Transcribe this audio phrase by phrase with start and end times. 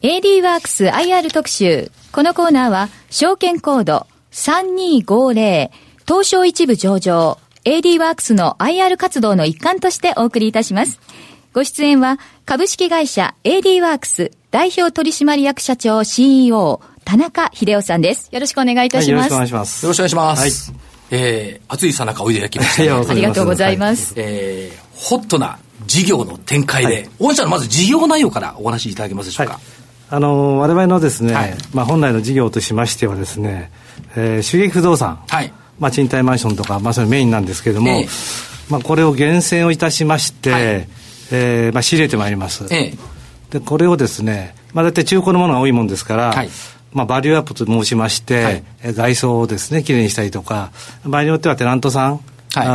[0.00, 1.90] AD ワークス IR 特集。
[2.12, 5.70] このコーナーは、証券コード3250、
[6.06, 11.00] 東証一部上場、AD ワークスの IR 活動の一環としてお送りいたします。
[11.52, 18.28] ご出演は、株式会社 AD ワークス代表取締役社長 CEO、田中秀夫さんです。
[18.30, 19.24] よろしくお願いいたします。
[19.24, 19.84] はい、よろしくお願いします。
[19.84, 20.70] よろしくお願いします。
[20.70, 20.80] はい、
[21.10, 24.14] えー、暑いさなかおいで焼きました、ね、ありがとうございます。
[24.16, 29.54] えー、ホットな事業の展開で、はい、御社のまず事業内容からお話しいただけますでしょうか。
[29.54, 29.62] はい、
[30.10, 33.70] あの我々のですね、はい、まあ、本来の事業としましてはですね、
[34.16, 40.62] えー、収益不動産、はい、まあ、賃貸マンションとか、まあ、それメインなんですけれども、えー、まあ、これを厳選をいたしまして、はい、
[41.30, 42.64] えー、まあ、仕入れてまいります。
[42.70, 46.48] えー、でこれをですね、まあ、大体中古のものが多いもんですから、はい。
[46.92, 50.72] まあ、バリューアップと申しまして、はい、外装をですね、きれいにしたりとか、
[51.04, 52.20] 場合によってはテナントさん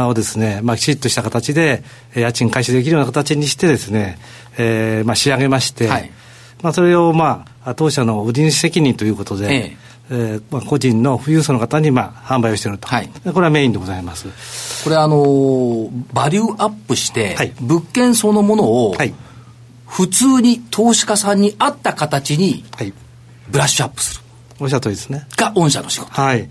[0.08, 1.84] をですね、はい、まあ、きちっとした形で、
[2.16, 4.20] 家賃回収できるような形にしてですね、
[4.58, 6.12] えー、まあ、仕上げまして、はい、
[6.64, 9.78] まあ、それを、まあ、当社の売り主責任ということで、ええ
[10.10, 19.14] えーまあ、個人の富裕層の方に、まあ、販売をしていると、はい、これはメインでございますこれあのー、バリューアップして、はい、物件そのものを、はい、
[19.86, 22.94] 普通に投資家さんに合った形に、はい
[23.50, 24.22] ブラッシュアップする。
[24.60, 25.28] おっしゃる通りですね。
[25.38, 26.12] が御社の仕事。
[26.12, 26.50] はい。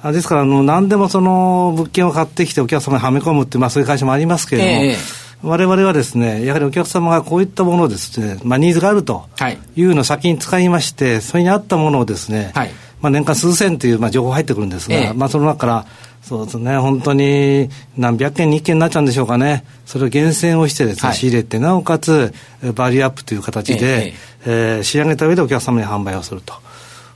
[0.00, 4.94] あですからあの、何でもその物件を買ってきてお客様にはめ込むって、まあ、そういう会社もありますけれども、えー、
[5.42, 9.28] 我々はですね、やはりお客様がこういったものをですね、まあ、ニーズがあると
[9.76, 9.82] い。
[9.84, 15.86] うのを先に使いまして、それに合ったものをですね、はい、まあ、年間数千という、まあ、情報入ってくるんですが、えー、まあ、その中から、
[16.22, 22.34] そうですね、本当に何百件に1件になっちゃうんでしょうかね、それを厳選をしてですね、はい、仕入れて、なおかつ、
[22.74, 26.54] バリューアップという形で、えー、えー、仕上げた上でお客様に販売をすると。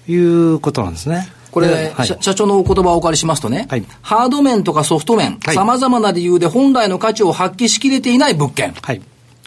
[0.08, 1.28] いうことなんですね。
[1.52, 9.02] これ、はい、社長のお言葉をお借りしますとね、はい、ハード面とかソフト面、さまざまな理由で本来の価値を発揮しきれていない物件、はい、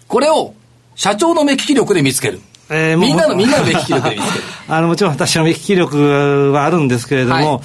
[0.07, 0.53] これを
[0.93, 2.39] 社長の目利き力で見つける。
[2.69, 4.45] えー、みんなの、みんなの目利き力で見つける。
[4.69, 7.63] あの、もちろん私の目利き力はあるんですけれども、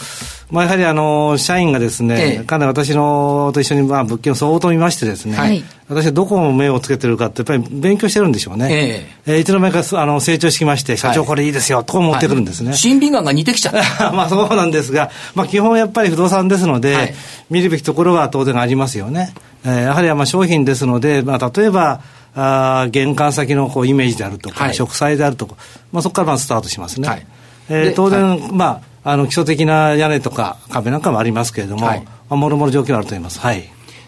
[0.50, 9.06] まあ、やはりあの社員がですね、ええ、かなり私のと一緒にまあ物件を相当見ましてですね、はい、私はどこを目をつけてるかって、やっぱり勉強してるんでしょうね。
[9.26, 12.72] ええいつの間にかあの成長してきまして、社長これいいですよ、と思ってくるんですね。
[12.74, 14.12] 審美眼が似てきちゃった？
[14.12, 17.14] まあそうなんですが、まあ基本やっぱり不動産ですので、はい、
[17.50, 19.32] 見るべきところは当然ありますよね。
[19.64, 22.00] えー、やはりまあ商品ですので、まあ例えば、
[22.34, 25.56] あ玄関先のこうイメージであるとか、はい、植栽であるとか、
[25.92, 27.08] まあ、そこからまあスタートしますね。
[27.08, 27.26] はい、
[27.68, 33.40] えー、当然、まああの基礎的な屋根とか壁なんかもありますけれども、はい、まあ、もろもろ状況あると思います。
[33.40, 33.64] はい。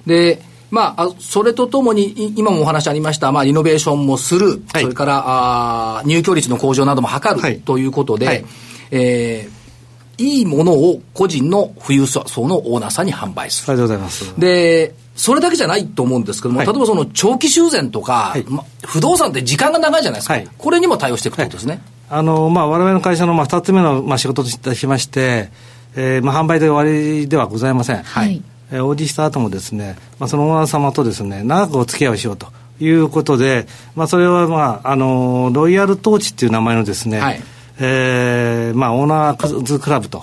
[0.06, 5.22] で、まあ、それとともに、今もお話ありました、まあ、リノベーションもする、はい、それから、
[5.98, 8.44] あ入居率の向上なども図る、はい、ということで、はい、
[8.90, 13.72] えー、いいものを個人の富裕層のオーナーさんに販売する。
[13.72, 14.40] ありがとうございます。
[14.40, 20.40] で、それだけじゃないと思うんですけども、例えばその長期修繕とか、ま、不動産って時間が長いじゃないですか。
[20.56, 21.82] これにも対応していくということですね。
[22.14, 25.48] あの、まあ、我々の会社の、まあ、二つ目の、まあ、仕事といたしまして、
[25.96, 28.02] えー、まあ、販売で終わりではございません。
[28.02, 28.42] はい。
[28.70, 32.48] えー、オーディした後もですね、まあ、そのオーナー様とですね、長くお付き合いをしようと
[32.80, 37.40] いうことで、まあ、それは、まあ、あの、ロイヤルトーチっていう名前のですね、はい、
[37.80, 40.22] えー、まあ、オーナーズクラブと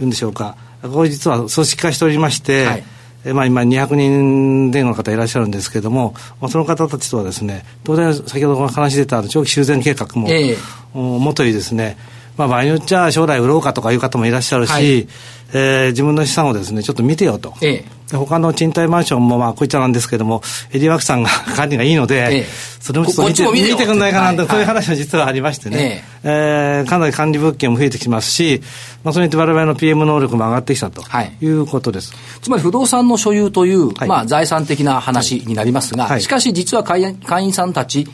[0.00, 0.56] いうんでしょうか。
[0.82, 2.97] これ実は組織化しておりまして、はいえ
[3.32, 11.96] まあ、今200人前後の方いらっしゃるんですけれども、まあ、その方たちとはですね当然先ほどお話出た長期修繕計画も、えー、もといですね
[12.38, 15.08] まあ、場合によっちゃ将来売ろうかとかいう方もいらっしゃるし、はい、
[15.52, 17.52] えー、自分の資産をですね、ちょっと見てよと。
[17.60, 22.46] ええ、他の賃貸マンションもまあこういったなんですけども、エディワークさんが 管理がいいので、ええ、
[22.80, 26.82] それもちょっと見て見てくんないかなと、はい、こういう話も実はありましてね、ええ。
[26.82, 28.62] えー、かなり管理物件も増えてきますし、
[29.02, 31.02] まあ、それによって我々の PM 能力も上がってきたと。
[31.22, 31.46] い。
[31.46, 32.12] うことです。
[32.40, 38.06] つまり不動産の所有という、まあ、財産的な話になりますが、しかし実は会員さんたち、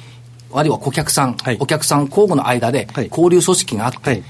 [0.55, 4.23] あるいは顧客さん、はい、お客さん交互の間で交流組織があって、はい、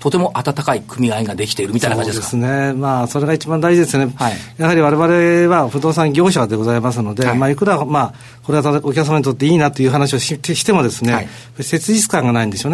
[0.00, 2.26] とても温かい組合ができているみたいな感じですか？
[2.30, 7.38] そうですね、まあ、それが一番大事ですね、はい、やはりわれわれは不動産業者でございますので、はい。
[7.38, 11.28] まあ、いくら、まあ、これはお客様にとっていいなという話をしてもですね、はい、
[11.60, 12.70] 切実感がないんでしょ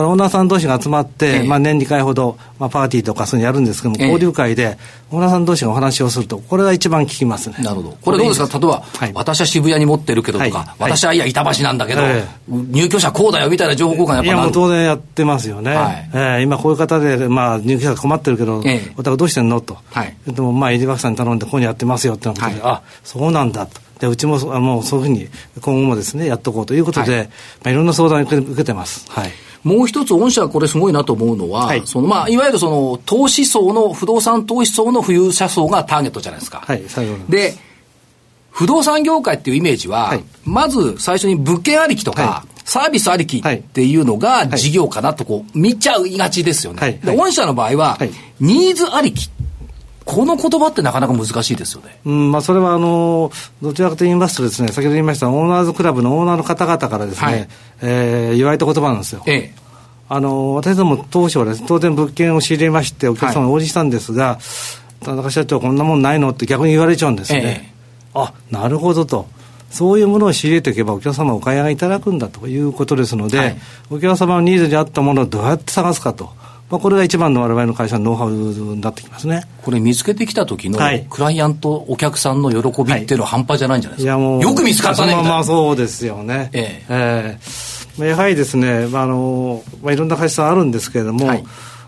[0.00, 0.10] うね。
[0.10, 4.78] オーナーさん同士が集まって、えー、まあ、年2回ほど、まあ、パーティーとかそういうのやるんですけども、交流会で、
[5.10, 7.56] オーナーさん同士がお話をすると、これが一番聞きますね。
[7.60, 7.96] なるほど。
[8.00, 8.58] これどうですか？
[8.58, 15.74] 例えば、はい、私は渋谷に持ってるけどとか、はい、私はいや、板橋なんだけど、えー、入居者こうだよみたいな情報交換やっぱいや、もう当然やってますよね。
[15.74, 19.60] はい、えー、今こういう方で、まあ、入居者困ってるけど、えー、お宅どうしてんの？
[19.60, 19.76] と。
[19.90, 23.80] はい、でも、まあ、エディバクさんに頼んで、こういうのやってますよってなことで、はい、あ、そうなんだと。
[24.00, 25.28] でうちももうそういうふうに
[25.60, 27.32] 今後もですねやっておこうということで、はいま
[27.66, 29.08] あ、いろんな相談を受けてます。
[29.08, 29.30] はい
[29.64, 36.62] もう一つ、御社はこれすごいなと思うのは、はい、そのまあ、いわゆるその投資層の、不動産投資層の富裕者層がターゲットじゃないですか。
[36.66, 37.54] はい、最後で、
[38.50, 42.52] 不動産業界っていうイメージは、はい、まず最初に物件ありきとか、はい。
[42.64, 46.80] サービスありきっていうのが事業かなとこう見ちゃいがちですよね。
[46.80, 47.98] はい、で、御社の場合は、
[48.40, 49.30] ニーズありき。
[50.04, 51.98] この言葉ってなかなか難しいですよね。
[52.04, 57.48] うん、まあ、それは、あの、どちらかと言いますとですね、先ほど言いました、オーナーズクラブのオーナーの方々からですね、はい、
[57.82, 59.22] えー、言われた言葉なんですよ。
[59.26, 59.54] ええ。
[60.08, 64.38] あの、私ども当初はですね、当然物件を仕入れまして、お客様に応じたんですが、は
[65.02, 67.40] い、田中社長、こんなもんないのって逆に言われちゃうんですね。
[67.42, 67.72] ええ、
[68.14, 69.26] あ、なるほどと。
[69.72, 73.56] そういうものを仕入れていけばお客様お買い上げいただくんだということですので、はい、
[73.90, 76.30] お客様のニーズに合ったものをどうやって探すかと。
[76.72, 79.44] まあ、これが一番のわれわれの会社のノウハウになってきますね。
[79.62, 80.78] これ見つけてきた時の
[81.10, 84.16] クライアント、お客さんの喜びっていうのは半端じゃないんじゃないですか？
[84.16, 86.48] はい、いやもうよく見つかったねまあまあそうですよね。
[86.54, 87.38] ええ
[87.98, 91.26] えー、やはりですね、まああのまあ、いろんな会社さんあるんですけれども、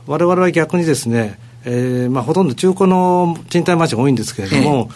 [0.07, 4.93] われわれは逆にですね、えーまあ、ほとんど中古の賃貸マンションが多いんですけれども、え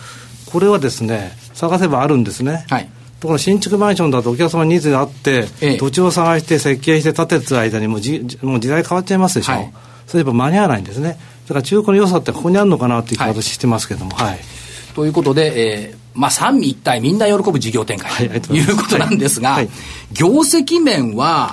[0.51, 2.67] ー、これはですね、探せばあるんですね。
[2.69, 9.73] はいところ新築マンションだとお客様ニーズがあって、ええ、土地を探して設計して建ててる間にもうじもう時代変わっちゃいますでしょ、はい、
[10.07, 11.19] それやっぱ間に合わないんですね。
[11.49, 14.39] だから中古の良さってここにあるのかなっていう形してますけども、はい、はい、
[14.95, 19.69] ということで、えーまあ、三位一体みんな喜ぶ事業展開、はい、ということなんですが、はい、
[20.13, 21.53] 業績面は、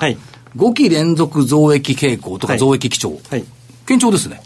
[0.56, 3.44] 5期連続増益傾向とか増益基調、はい、
[3.86, 4.42] 堅調ですね。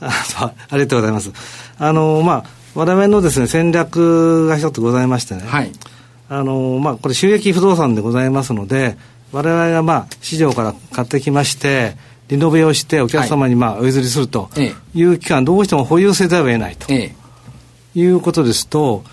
[0.00, 1.32] あありがとうございます。
[1.78, 2.44] あの、まあ、
[2.74, 5.72] 我々のですね、戦略が一つございましてね、はい、
[6.28, 8.96] あの、まあ、これ収益不動産でございますので、
[9.32, 11.96] 我々がまあ、市場から買ってきまして、
[12.28, 14.50] リノベをしてお客様にまあ、お譲りすると
[14.94, 19.04] いう期間、どうしても保有せざるを得ないと、いうことですと、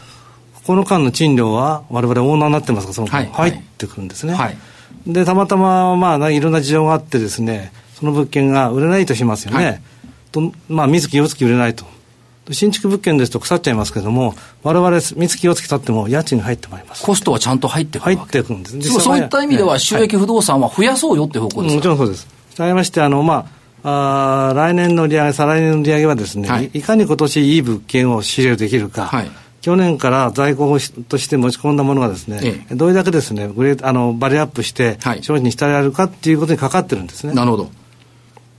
[0.65, 4.33] この間の賃料は我々オーナーになってますから、その間入ってくるんですね。
[4.33, 4.57] はい、
[5.05, 9.65] で、たまたま、まあ、いろんな事情があってですね、その物件が売れないとしますよね。
[9.65, 9.81] はい、
[10.31, 11.85] とまあ、水木、夜月売れないと。
[12.51, 17.03] 新築物件ですと腐っちゃいますけれども、われわれ、三月四月経っても家賃が入ってまいります。
[17.03, 18.99] コストはちゃんと入ってくる入ってくるんです。
[18.99, 22.27] そういった意味では、収益不動産は増やそうよって方向ですか、もちろんそうです。
[22.51, 23.45] したがいまして、あの、ま
[23.83, 29.31] あ、あ来年の売り上げ、再来年の売り上げはですね、はい、いかに今年いい物件を仕入れできるか、はい、
[29.61, 37.33] 去年から在庫として持ち込んだものがですね、ええ、どれだけですね、グレあのバリアップして商品にしたられるかっていうことにかかってるんですね。
[37.33, 37.69] なるほど。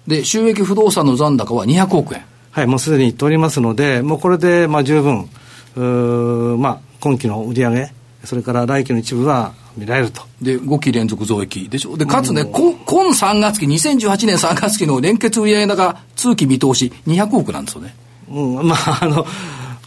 [0.06, 2.22] で、収益不動産の残高は200億円。
[2.54, 5.28] はい、もうすでに言っておりますので、もうこれでまあ十分、
[5.74, 7.92] うまあ、今期の売り上げ、
[8.22, 10.22] それから来期の一部は見られると。
[10.40, 11.96] で、5期連続増益でしょ？
[11.96, 12.72] で、かつね、今
[13.08, 17.96] 3月期、2018年3月期の連結売上高通期見通し200億なんですよね。
[18.30, 19.26] うん、まあ、あの、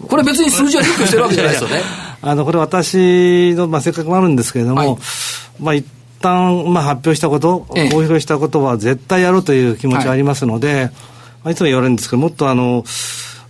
[0.06, 1.82] これ別に数字はヒットしてるわけじゃないですよね。
[2.22, 4.98] あの、これ私の、まあ、せっかくもあるんですけれども、はい、
[5.62, 5.86] まあ、一
[6.20, 10.92] 旦、まあ、発表したこと、ええ、公表したことは絶対やろうという気持ちがありますので、
[11.48, 12.84] はいいつも言われるんですけど、もっとあの、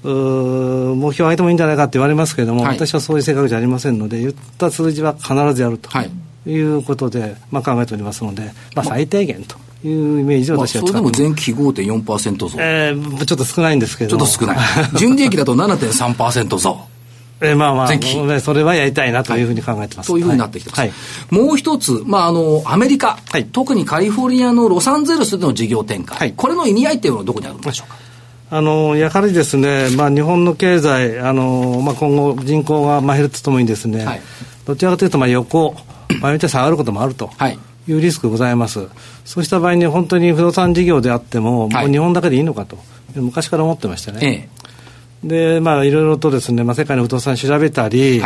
[0.04, 5.90] 目標を上げてもいいんじゃないかって言われますけれども、はい、私はそういう性格じゃありませんので、言った数字は必ずやると。
[6.04, 6.12] い。
[6.60, 14.12] うことで、まあ、考えておりますので、まあ、最低限というイメージを私は、まあ、それでも前期比5.4%増、えー、ちょっと少ないんですけど。
[14.12, 14.58] ちょっと少ない、
[14.96, 16.88] 純利益だと7.3%増。
[17.40, 20.08] えー、まあまあ、それはやりたいなというふうに考えてます。
[20.08, 20.80] というふうになってきてます。
[20.80, 20.92] はい、
[21.30, 27.98] もう一つ、まあ、あの、アメリカ、はい、特にカリフォルニアのロサンゼルスでの事業展開、はい、これの意味合いっていうのはどこにあるんでしょうか？
[28.50, 34.22] あのやはりですね、まあ、日本の経済、あのまあ、今後、人口が減るとともにですね、はい、
[34.66, 35.76] どちらかというとまあ横、
[36.22, 37.30] 場合によっては下がることもあると。
[37.50, 37.60] い。
[37.90, 38.86] うリスクございます、
[39.24, 42.78] そうした場合に本当に不動産事業であっても、もう日本だけでいいのかと、
[43.16, 44.50] 昔から思ってましてね、ええ、
[45.24, 48.22] でまあ、いろいろとですね、まあ、世界の不動産調べたり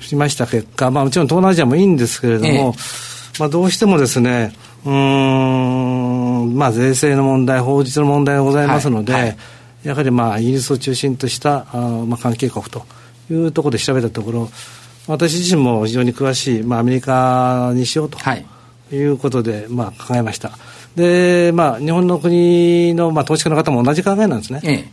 [0.00, 4.52] しました結果、まあ、もちろん東南アジアもいいんですけれども、え、まあ、どうしてもですね、
[4.84, 9.22] うん、まあ、税制の問題、法律の問題がございますので、はい。
[9.22, 9.36] はい。
[9.84, 12.84] やはりまあイギリスを中心としたあまあ関係国と
[13.30, 14.48] いうところで調べたところ、
[15.06, 18.18] 私自身も非常に詳しい、まあ、アメリカにしようと
[18.94, 20.52] いうことで、まあ、考えました。
[20.96, 24.60] で、まあ、日本の国の、まあ、投資家の方も同じ考えなんですね。
[24.64, 24.88] ええ、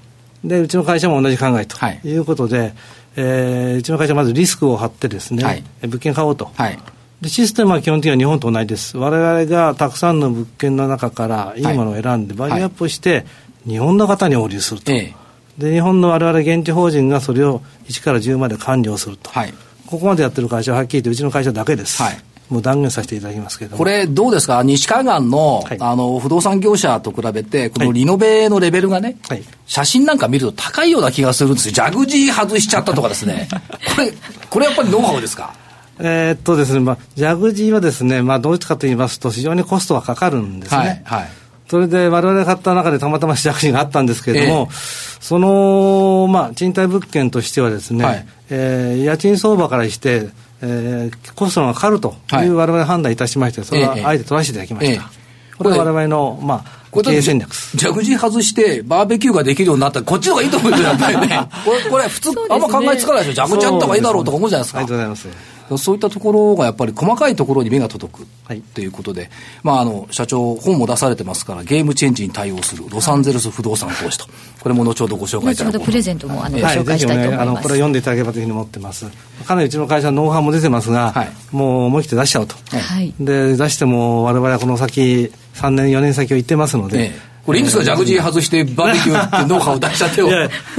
[0.48, 2.18] で、うちの会社も同じ考えとい。
[2.18, 2.74] うことで、はい、
[3.18, 6.52] えー、うちの会社はまずリスクを張ってですね、はい、物件買おうと。
[6.56, 6.80] はい。
[7.22, 8.98] でシステムは基本的には日本と同じです。
[8.98, 11.62] 我々がたくさんの物件の中からい。
[11.62, 13.26] いものを選んで、バリアップして、
[13.68, 15.16] 日本の方に保留すると、ええ、
[15.58, 19.54] で日本の我々現地法人がそれを1から10まで管理をすると、はい、
[19.88, 22.02] ここまでやってる会社ははっきり言ってうちの会社だけです。
[22.48, 33.48] はいもう断言させていただきますけどこれ、どうですか、西海岸のはい、あの不動産業者と比べて、このリノベのレベルがね、はい、写真なんか見ると高いような気がするんですよ、ジャグジー外しちゃったとかですね、
[33.96, 34.14] これ、
[34.50, 35.54] これやっぱりノウハウですか？
[35.98, 41.02] えー、っとですね、まあ、ジャグジーはですね、まあ、どういうかと言いますと、非常にコストがかかるんですね。
[41.06, 41.30] はい、はい。
[41.68, 50.28] それで我々が買った中でたまたま試着品があったんですけれども、えー、その、まあ、賃貸物件としてはですね、はい、えー、家賃相場からして、
[50.62, 54.94] えー、コストがかかるというわれわれ判断いたしまして、それはあえて取らせていただきました。
[54.94, 57.54] ええ、これはわれわれの、まあ、経営戦略。
[57.78, 61.50] 蛇口外してバーベキューができるようになったら、こっちの方がいいと思うんですよ、ね。
[61.66, 63.46] これ、これ普通、あんま考えつかないでしょ。
[63.48, 64.80] 蛇口あった方がいいだろうとか思うじゃないですか。
[64.80, 65.55] ありがとうございます。
[65.78, 68.28] そういったところがやっぱり細かいところに目が届く
[68.74, 69.30] ということで、
[69.64, 74.26] まあ、あの社長、本も出されてますから、ゲームチェンジに対応するロサンゼルス不動産投資と、
[74.62, 79.06] これも後ほどご紹介いただく後ほどプレゼントもあの、ご紹介したいと思います、ね、あのこれ読んでいただければというふうに思ってます。
[79.46, 87.06] かなりうちの会社のノウハウも出てますが、はい、もう思い切って出しちゃうと、はい、で出しても、われわれはこの先、3年、4年先を行ってますので。
[87.06, 90.28] ええこれいいんですか、蛇口外してバーベキューってノウハウ出しちゃってよ。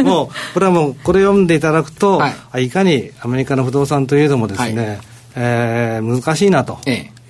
[0.04, 4.98] もう、これはもう、これ読んでいただくと、はい、いかにアメリカの不動産といえどもですね、はい。
[5.36, 6.78] えー、難しいなと、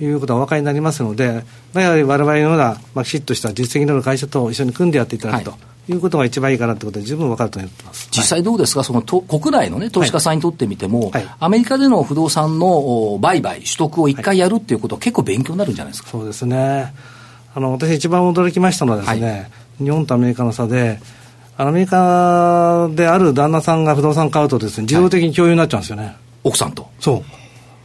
[0.00, 5.50] いうことはお分かりになりますので、まあ、やはりわれわれのような、まあ、きちっとした実績のある会社と一緒に組んでやっていただくと。
[5.50, 5.61] はい。
[5.88, 8.09] いうことが一番いいかなということで、十分分かると思ってます。
[8.11, 16.93] 実際どうですか、そのと国内の、ね、投資家さんにとってみても、はい、アメリカでの不動産の売買、取得を一回やるっていうことは、結構勉強になるんじゃないですか、そうですね、
[17.56, 21.00] あの私、一番驚きましたのはですね、日本とアメリカの差で、
[21.56, 26.16] アメリカである旦那さんが不動産買うとです、ね、自動的に共有になっちゃうんですよね。
[26.44, 26.90] 奥さんと。
[27.00, 27.16] そう。
[27.16, 27.30] だか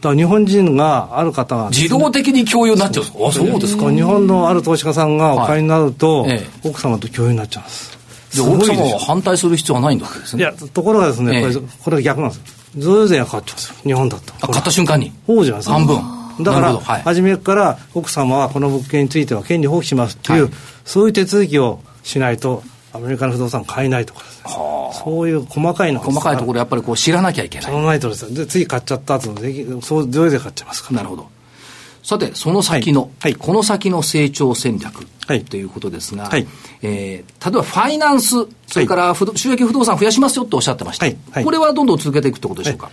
[0.10, 3.28] ら日本人がある方が、自動的に共有になっちゃうんですか？
[3.30, 3.90] あそうですか。
[3.94, 7.98] 日本のある投資家さんがお買いになると、はいええ、奥様と共有になっちゃうんです。
[8.36, 10.42] で奥様は反対する必要はないんだわけですね。
[10.42, 12.42] いやところがですね、これこれ逆なんです
[12.78, 13.76] 贈与税がかかっちゃうんですよ。
[13.84, 14.34] 日本だと。
[14.42, 15.14] あ買った瞬間に。
[15.26, 15.76] そうじゃないですか。
[15.76, 20.52] 半分だから、はい、初めから奥様はこの物件については権利放棄しますっていう、はい、
[20.86, 27.66] そういう手続きをしないとアメリカの不動産買えないとかね、はあ、そういう細かいの細かいところやっぱりこう知らなきゃいけない。
[27.66, 30.98] 知らないとですで次買っちゃった後でそう上で買っちゃいますから。
[30.98, 31.30] なるほど。
[32.04, 35.06] さてその先の、はいはい、この先の成長戦略
[35.50, 36.48] ということですが、はい、
[36.82, 41.44] えー、例えばファイナンスそれから不、収益不動産増やしますよとおっしゃってました、はい。
[41.44, 42.90] これはどんどん続けていくってことでしょうか、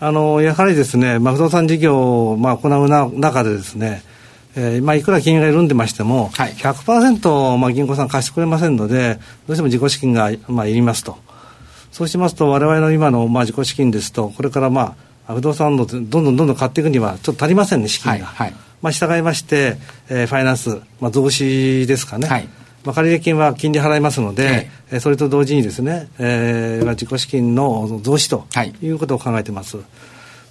[0.00, 4.02] あのやはりですね、まあ、不動産事業を、まあ、行うな中でですね
[4.56, 11.18] えーまあ、いくら金融が緩んでましても、はい、100%、まあ、銀行さん貸してくれませんので、どうしても自己資金が、まあ、いりますと。
[11.90, 14.94] そうしますと、われわれの今の、まあ、自己資金ですと、これから、ま
[15.26, 18.26] あ、不動産のどんどんどんどん買っていくには、ちょっと足りませんね、資金が。
[18.26, 19.76] はいはい、まあ、従いまして、
[20.08, 22.28] えー、ファイナンス、まあ、増資ですかね。
[22.28, 22.48] はい
[22.84, 28.46] まあ、借入金は金利払いますので、えー、それと同時にですね、えーまあ、自己資金の増資と
[28.82, 28.88] い。
[28.88, 29.78] うことを考えています。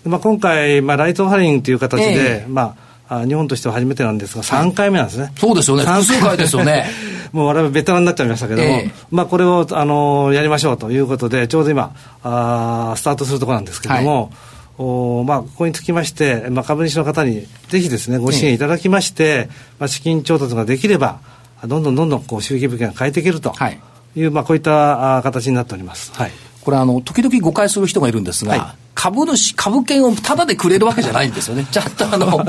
[0.06, 5.34] まあ、今回、まあ、ライトハリングという形で、えー、まああ日本としては初めてなんですが、3回目なんですね。
[5.38, 6.86] そうですよね、複数回ですよね。
[7.32, 14.30] もう我々ベテランになっちゃいましたけども、えー、まあ、これを、あのやりましょうということで、ちょうど今、あスタートするところなんですけれども、はい。
[14.78, 19.48] おまあ、ここにつきまして、まあ、株主の方にぜひですね、ご支援いただきまして、えー、
[19.80, 21.20] まあ、資金調達ができれば、
[21.68, 26.12] どんどんどんどんこう収益物件が変えていけるという、はい、まあ、こういった形になっております。
[26.14, 26.32] はい
[26.64, 31.68] これあの、時々誤解する人がいるんですが、はい、株主、株券をタダでくれるわけじゃないんですよね。
[31.70, 32.44] ちゃんとあの、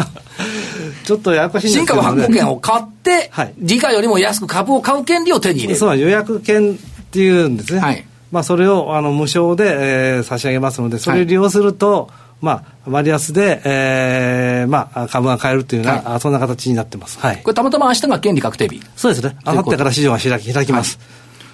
[1.05, 5.81] ちょっとややこしいんですけど、ね、新株発行券を買って、はい、時価よりも安く株を買う権利を手に入れる。
[5.81, 6.75] そう予約券っ
[7.11, 7.81] ていうんですね。
[7.81, 8.05] はい。
[8.31, 18.81] まあ、それをあの無償で、えー、差し上げますので、それを利用すると、はいまあ、割安で、えーまあ、株が買えるというような、はい、そんな形になってます、はい、これ、たまたま明日が権利確定日。
[18.95, 20.99] そうですね、あさってから市場が開き開きます。
[20.99, 21.05] は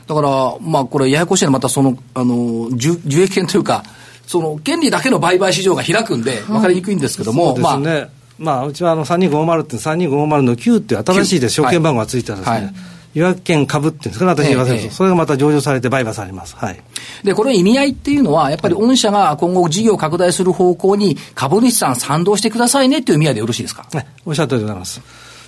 [0.05, 0.09] い。
[0.09, 3.85] だから、まあ、これ、ややこしいのは、またその、あの、受受益権というか、
[4.27, 8.11] その、権利だけの売買市場が開くんで、分かりにくいんですけども、そうですね。
[8.39, 12.75] まあ、まあ、うちはあの3250って3250の9っていう新しいで証券番号がついてるんですね。
[13.13, 16.55] はい予約権株っていうんですかね、私言わせると、ええ、それがまた上場されて売買されます。
[16.55, 16.81] はい。
[17.25, 23.85] で、これ意味合いっていうのは、やっぱり御社が今後事業拡大する方向に株主さん賛同してくださいねっていう意味合いでよろしいですか？
[23.93, 25.01] はい、おっしゃる通りでございます。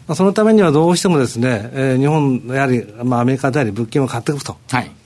[0.09, 4.57] まあ、そのためにはどうしてもですね、えー、日本やはり、まあ、アメリカであり物件を買っていくと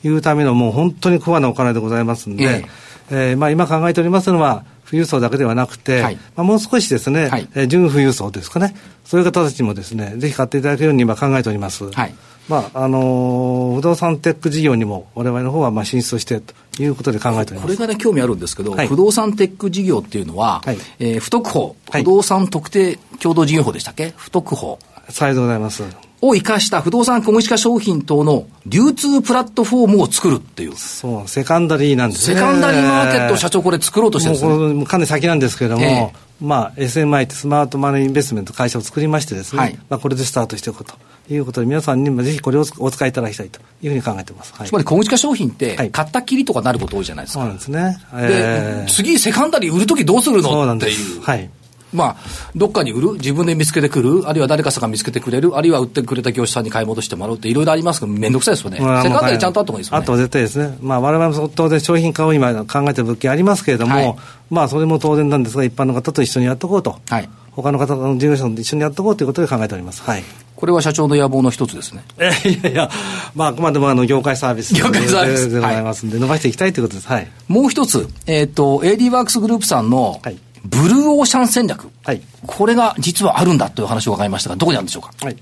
[0.02, 2.64] いうための、もう本当にコアなお金でございますんで、
[3.10, 8.74] ええー、まあ、今考えておりますのは、富裕層だけではなくて、はい、まあ、もう少しですね、はい、えー、準富裕層ですかね、
[9.04, 11.90] そういう方たちもですね、ぜひ買っていただけるように今考えております。
[11.90, 12.14] はい。
[12.48, 17.62] まああのー、不動産テック事業にも、われわれの方はまあ進出してということで考えております。
[17.62, 24.78] これがね、興味あるんですけど、はい、不動産テック事業っていうのは、はい、えー、不特法、不動産特定共同事業法でしたっけ、不特法。
[25.08, 26.05] さようでございます。
[26.22, 30.76] を生かした不動産小口化商品等の流通プラットフォームを作るっていう。
[30.76, 32.36] そう、セカンダリーなんですね。
[32.36, 34.74] セカンダリーマーケット社長これ作ろうとしてるんですね。
[34.74, 40.94] もうかなり先なんですけれども、えー、まあ SMI ってスマートマネーインベストメント会社を作りましてですね、はい、まあこれでスタートしていくと
[41.28, 44.54] いうことで、皆さんにもぜひこれをお使いいただきたいというふうに考えてます。
[44.54, 47.40] はい、つまり小口化商品って、買ったきりとかなること多いじゃないですか。
[47.40, 47.98] そうなんですね。
[48.14, 51.20] えー、で、次セカンダリー売るときどうするのっていう。
[51.22, 51.50] はい。
[51.96, 52.16] まあ、
[52.54, 58.78] どっかに売る、自分で見つけてくる、あるいは誰かさんが見つけてくれる、あるいは売ってくれた業者さんに買い戻してもらうっていろいろありますけど、めんどくさいですよね。
[58.80, 60.02] まあ、セカンドでちゃんとあった方がいいですよね。
[60.02, 60.78] あと絶対ですね。
[60.80, 64.16] まあ、我々も当然商品化を今考えてる物件ありますけれども、はい、
[64.50, 66.98] まあ、それも当然なんですが、一般の方と一緒にやっておこうと。
[67.08, 67.28] はい。
[67.56, 70.02] 他の方の事業者と一緒にやっておこうということで考えております。
[70.02, 70.22] はい。
[70.54, 72.04] これは社長の野望の一つですね。
[72.44, 72.90] いやいや、
[73.34, 77.08] まあ、あくまでもあの業界サービス業界サービスでございますんで、伸ばしていきたいということです。
[77.08, 77.30] はい。
[77.48, 81.88] もう一つ、えっ、ー、と、AD ワークスグループさんの、はい、ブルーオーシャン戦略。
[82.04, 82.20] はい。
[82.46, 85.12] これが実はあるんだという話を伺いましたが、どこにあるんでしょうか？
[85.24, 85.36] はい。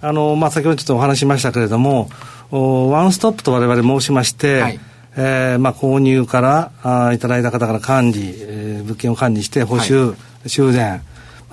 [0.00, 2.10] あの、まあ、先ほどちょっとお話しましたけれども、
[2.50, 4.80] おワンストップと我々申しまして、はい。
[5.16, 11.00] えー、まあ、購入からあいただいた方から管理、えー、物件を管理して補修、はい、修繕、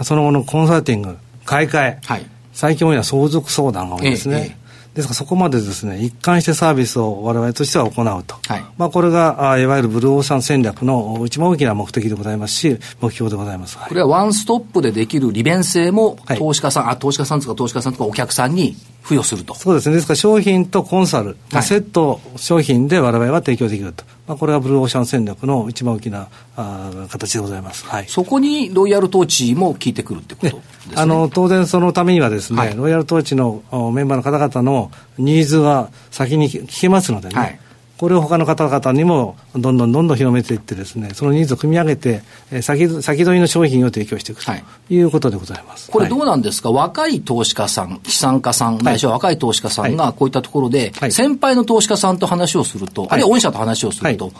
[0.04, 4.56] その後のコンサルティング、買い替え、はい、最近多いのは相続相談が多いですね。
[4.56, 4.65] ええ
[4.96, 8.38] ですからそこまでですね、一貫してサービスを我々としては行うと。
[8.48, 13.78] はい、まあこれが、あいわゆるブルーオーシャン戦略の一番大きな目的でございますし、目標でございます。
[13.78, 19.54] はい、これはワンストップでできる利便性も、投資家さん、はい、あ、投資家さんとか投資家さんとかお客さんに付与すると。
[19.56, 19.96] そうですね。
[19.96, 24.06] ですから商品とコンサル、はい、セット商品で我々は提供できると。
[24.28, 33.64] まあ、これはブルーオーシャン戦略の一番大きなあ形でございます、はい、そこにロイヤル統治も効いてくるってことですね、あの当然そのためにはですね、はい、ロイヤル統治の
[33.94, 37.60] メンバーの方々のニーズが先に聞けますのでね、はい
[37.98, 44.52] これを他の方々にもどんどんどんどん広めていってですね、そのニーズを組み上げて、え先先取りの商品を提供していくと
[44.90, 45.00] い。
[45.02, 45.90] うことでございます。
[45.90, 54.34] これどうなんですか、はい、若い投資家さん、資産家さん、ないしは若い投資家さんがこういったところで、先輩の投資家さんと話をすると、あるいは御社と話をすると、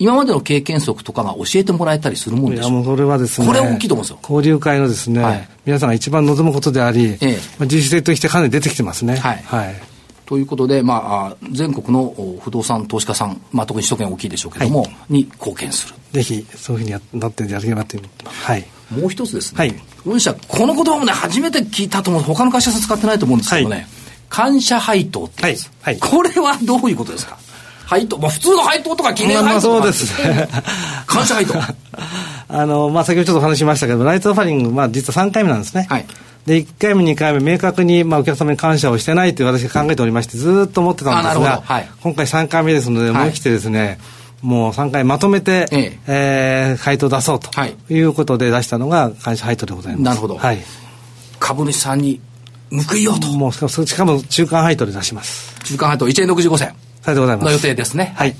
[0.00, 4.18] 今までの経験則とかが教えてもらえたりするもんでしょういやもうそれはですね、これ大きいと思うんですよ。
[4.22, 9.16] 交流会のですね、はい、皆さんが一番望むことであり、ええ、まあ、自主性としてかなり出てきてますね。
[9.16, 9.42] はい。
[9.44, 9.97] はい
[10.28, 15.94] ということで、まあ、全国の不動産投資家さん、まあ、特に首都圏大きいでしょうけれども、はい、に貢献する。
[16.12, 18.02] ぜひ、そういうふうにやなってやれればという。
[18.26, 18.66] はい。
[18.90, 19.58] もう一つですね。
[19.58, 19.74] はい。
[20.04, 23.86] 御社、この言葉もね、初めて聞いたと思う、他の会社さん使ってないと思うんですけどね、はい、
[24.28, 25.56] 感謝配当ってはい。
[25.80, 25.98] はい。
[25.98, 27.38] これはどういうことですか？
[27.86, 30.46] 配当、まあ、普通の配当とか記念配当とか、まあ、そうですね。
[31.08, 31.54] 感謝配当。
[32.54, 35.86] あの、まあ、先ほどちょっと話しましたけど、ライトオファリング、まあ、実は3回目なんですね。
[35.88, 36.06] はい。
[36.46, 43.98] で、1回目、2回目、明確に、まあ、お客様に感謝をしてないという私が考えておりまして、ずっと思ってたんですが、はい、今回3回目ですので、思い切ってですね、
[44.42, 47.50] もう3回まとめて、えええー、回答出そうと
[47.92, 50.04] いうことで出したのが感謝配当でございます。
[50.04, 50.38] なるほど。
[50.38, 50.58] はい。
[51.40, 52.20] 株主さんに
[52.70, 53.26] 報いようと。
[53.28, 55.54] もうしかも、しかも中間配当で出します。
[55.64, 56.68] 中間配当1円65銭。
[57.02, 57.44] はい、でございます。
[57.46, 58.12] の予定ですね。
[58.16, 58.36] はい。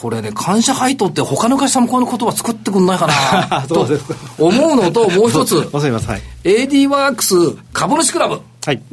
[0.00, 3.06] これね、感謝配当って他の会社もこの言葉作ってくんないか
[3.50, 3.62] な？
[3.66, 3.86] と
[4.38, 5.70] 思うのと、もう一つ、 はい、
[6.44, 7.34] AD ワークス
[7.72, 8.40] 株主クラブ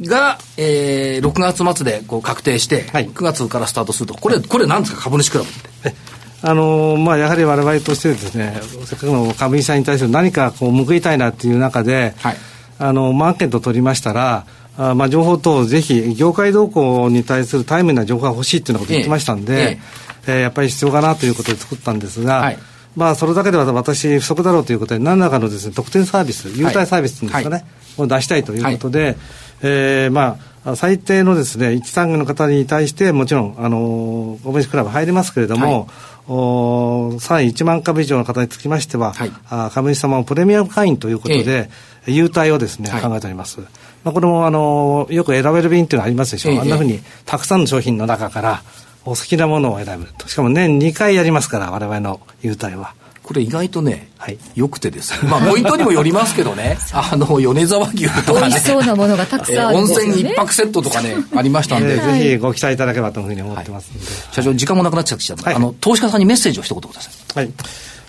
[0.02, 5.52] が、はい、えー、6月末でこう確定して、はい、9月からスタートすると、これ、これなんですか、株主クラブっ
[5.92, 5.94] て。
[6.42, 12.36] あのー、まあ、やはりわれわれとしてですね、せっかくの株主さんに対する何かこう報いたいなっていう中で、はい、
[12.78, 14.44] あの、マーケットを取りましたら、
[14.78, 22.58] あまあ、情報等、ぜひ、業界動向に対するタイムな情報が欲しいっていうようなことを言ってましたんで、ええええー、やっぱり必要かなということで作ったんですが、はい、
[22.96, 27.64] まあ、それだけでは私、不足だろうということで、何らかのです、ね、特典サービス、優待サービスですかね、はい、
[27.98, 29.16] を出したいということで、はい、
[29.62, 35.86] えー、まあ、最低のですね、一産業の方に対して、もちろん、あの、株主クラブ入りますけれども、はい。
[36.28, 41.70] お3位1万株以上の方につきましては、はい、あ株主様をプレミアム会員ということで、え
[42.08, 43.60] え、優待をですね、はい、考えております。
[44.02, 48.62] まあ、これもあのよく選べる便っていうのがありますでしょう、え、あんなふうにたくさんの商品の中から
[49.06, 52.94] お好きなものを選ぶとしかも年2回やりますから我々の優待は。
[53.26, 55.28] これ意外とね、はい、よくてですね。
[55.28, 58.46] まあ、ポイントにもよりますけどね、 あの、米沢牛とかね。
[58.50, 61.94] 美味しそうなものがたくさんあるんですよ、ね、温泉一泊セットとかね、ありましたんで。
[61.94, 63.98] えー、ぜひご期待いただければというふうに思ってますんで。
[63.98, 67.34] はい、社長、時間もなくなっちゃってきたので、はい、あの、投資家さんにメッセージを一言ください。
[67.34, 67.50] はい。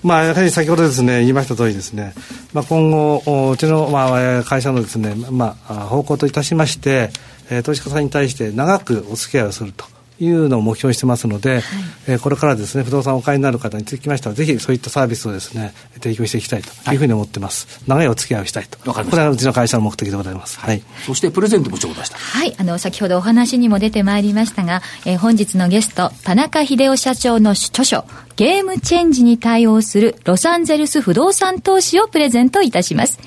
[0.03, 2.13] まあ、やはり先ほどですね、言いました通りですね、
[2.53, 7.09] まあ、今後、うちの、まあ、会社のですね、まあ、方向といたしまして、
[7.49, 9.96] えー、投資家さんに対して長くお付き合いをすると。
[10.19, 11.63] いうのを目標にしてますので、はい、
[12.07, 16.95] えー、これからですね不動産をお買いになる方につきましてはぜひそういったサービスをですね提供していきたいとい。
[16.95, 18.77] うふうに思ってます、はい、長いお付き合いをしたいと。
[18.79, 22.17] これはうちの会社の目的でございます、はい、そしてプレゼントもちょうだした。
[22.17, 22.55] はい。
[22.57, 33.19] あの先ほどお話にも出てまいりましたが、えー、本日のゲスト田中秀夫社長の著書ゲームチェンジに対応するロサンゼルス不動産投資をプレゼントいたします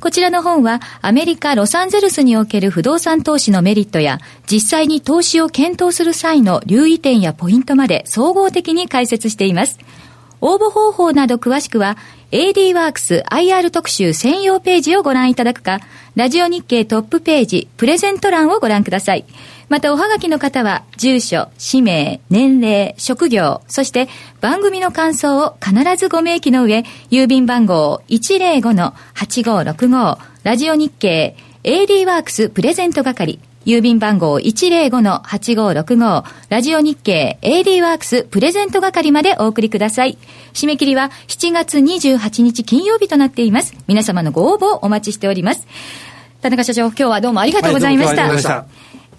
[0.00, 4.18] こちらの本はアメリカ・ロサンゼルスにおける不動産投資のメリットや
[4.50, 9.78] 実際に投資を検討する際の留意点やポイントまで総合的に解説しています。
[10.40, 11.98] 応募方法など詳しくは
[12.32, 15.80] AD ワークス IR 特集専用ページをご覧いただくか、
[16.14, 19.26] ラジオ日経トップページプレゼント欄をご覧ください。
[19.70, 24.08] またおはがきの方は、住所、氏名、年齢、職業、そして
[24.40, 40.18] 番組の感想を必ずご明記の上、郵便番号105-8565、ラジオ日経、AD ワークスプレゼント係、郵便番号105-8565ラジオ日経 AD ワークスプレゼント係までお送りください。
[40.52, 43.76] 締め切りは7月28日金曜日となっています。
[43.86, 45.68] 皆様のご応募をお待ちしております。
[46.40, 48.28] 田中社長、今日はどうもありがとうございました。
[48.28, 48.66] はい、した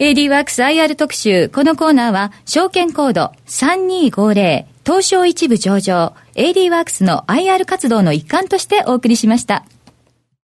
[0.01, 1.47] AD ワークス IR 特集。
[1.49, 9.63] このコーナーは、証券コード3250東証一部上場、AD ワークスの IR 活動の一環としてお送りしました。